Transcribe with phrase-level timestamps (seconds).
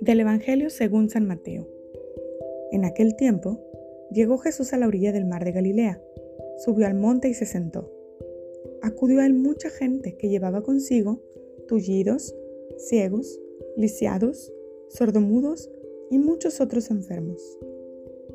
[0.00, 1.66] Del Evangelio según San Mateo.
[2.72, 3.60] En aquel tiempo,
[4.10, 6.02] llegó Jesús a la orilla del mar de Galilea,
[6.58, 7.92] subió al monte y se sentó.
[8.82, 11.22] Acudió a él mucha gente que llevaba consigo
[11.68, 12.34] tullidos,
[12.78, 13.40] ciegos,
[13.76, 14.52] lisiados,
[14.88, 15.70] sordomudos
[16.10, 17.58] y muchos otros enfermos.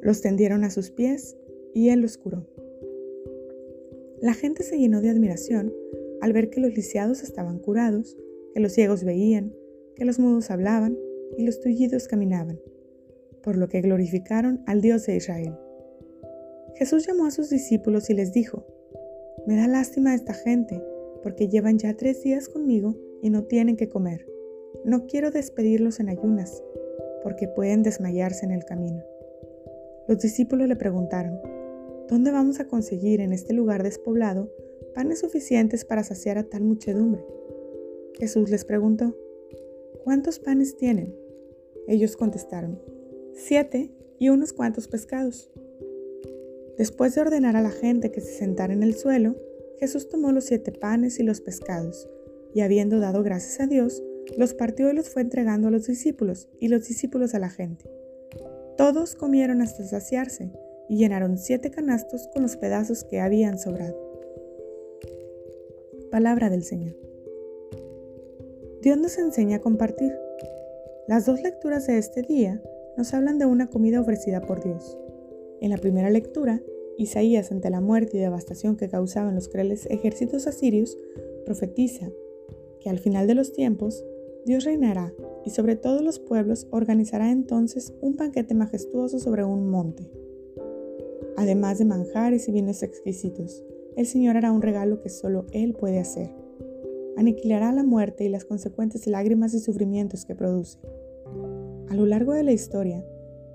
[0.00, 1.36] Los tendieron a sus pies
[1.74, 2.46] y él los curó.
[4.20, 5.74] La gente se llenó de admiración
[6.22, 8.16] al ver que los lisiados estaban curados,
[8.54, 9.54] que los ciegos veían,
[9.94, 10.96] que los mudos hablaban
[11.36, 12.58] y los tullidos caminaban,
[13.42, 15.54] por lo que glorificaron al Dios de Israel.
[16.76, 18.66] Jesús llamó a sus discípulos y les dijo,
[19.46, 20.82] Me da lástima esta gente,
[21.22, 24.26] porque llevan ya tres días conmigo y no tienen que comer.
[24.84, 26.62] No quiero despedirlos en ayunas,
[27.22, 29.02] porque pueden desmayarse en el camino.
[30.08, 31.38] Los discípulos le preguntaron,
[32.08, 34.50] ¿dónde vamos a conseguir en este lugar despoblado
[34.94, 37.24] panes suficientes para saciar a tal muchedumbre?
[38.18, 39.16] Jesús les preguntó,
[40.04, 41.14] ¿cuántos panes tienen?
[41.86, 42.80] Ellos contestaron,
[43.34, 45.50] siete y unos cuantos pescados.
[46.78, 49.36] Después de ordenar a la gente que se sentara en el suelo,
[49.78, 52.08] Jesús tomó los siete panes y los pescados,
[52.54, 54.02] y habiendo dado gracias a Dios,
[54.36, 57.90] los partió y los fue entregando a los discípulos, y los discípulos a la gente.
[58.76, 60.52] Todos comieron hasta saciarse,
[60.88, 63.96] y llenaron siete canastos con los pedazos que habían sobrado.
[66.10, 66.96] Palabra del Señor.
[68.82, 70.14] Dios nos enseña a compartir.
[71.08, 72.62] Las dos lecturas de este día
[72.96, 74.96] nos hablan de una comida ofrecida por Dios.
[75.60, 76.62] En la primera lectura,
[76.96, 80.96] Isaías, ante la muerte y devastación que causaban los crueles ejércitos asirios,
[81.44, 82.10] profetiza
[82.80, 84.04] que al final de los tiempos,
[84.44, 85.12] Dios reinará
[85.44, 90.10] y sobre todos los pueblos organizará entonces un banquete majestuoso sobre un monte.
[91.36, 93.62] Además de manjares y vinos exquisitos,
[93.96, 96.34] el Señor hará un regalo que solo Él puede hacer.
[97.16, 100.78] Aniquilará la muerte y las consecuentes lágrimas y sufrimientos que produce.
[101.88, 103.04] A lo largo de la historia,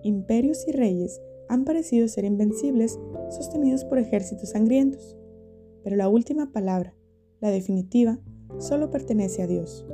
[0.04, 3.00] imperios y reyes han parecido ser invencibles,
[3.30, 5.18] sostenidos por ejércitos sangrientos.
[5.84, 6.96] Pero la última palabra,
[7.40, 8.20] la definitiva,
[8.60, 9.86] solo pertenece a Dios.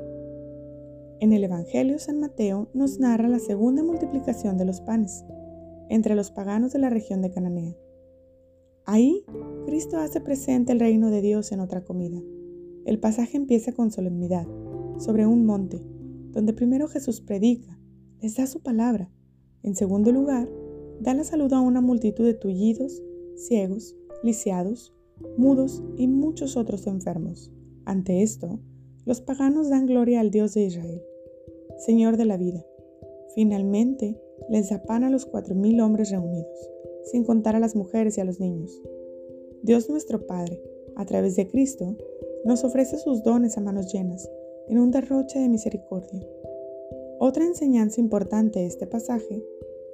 [1.20, 5.26] En el Evangelio San Mateo nos narra la segunda multiplicación de los panes
[5.90, 7.76] entre los paganos de la región de Cananea.
[8.86, 9.26] Ahí,
[9.66, 12.22] Cristo hace presente el reino de Dios en otra comida.
[12.86, 14.48] El pasaje empieza con solemnidad,
[14.98, 15.84] sobre un monte,
[16.32, 17.78] donde primero Jesús predica,
[18.22, 19.12] les da su palabra.
[19.64, 20.50] En segundo lugar,
[21.02, 23.04] da la salud a una multitud de tullidos,
[23.36, 24.94] ciegos, lisiados,
[25.38, 27.52] mudos y muchos otros enfermos.
[27.86, 28.60] Ante esto,
[29.06, 31.02] los paganos dan gloria al Dios de Israel,
[31.78, 32.66] Señor de la vida.
[33.36, 34.20] Finalmente,
[34.50, 36.72] les da pan a los cuatro mil hombres reunidos,
[37.04, 38.82] sin contar a las mujeres y a los niños.
[39.64, 40.62] Dios nuestro Padre,
[40.96, 41.96] a través de Cristo,
[42.46, 44.30] nos ofrece sus dones a manos llenas,
[44.68, 46.26] en un derroche de misericordia.
[47.20, 49.44] Otra enseñanza importante de este pasaje,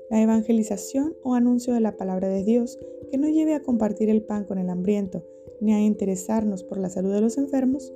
[0.10, 2.78] la evangelización o anuncio de la palabra de Dios
[3.10, 5.24] que no lleve a compartir el pan con el hambriento,
[5.62, 7.94] ni a interesarnos por la salud de los enfermos,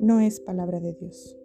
[0.00, 1.36] no es palabra de Dios.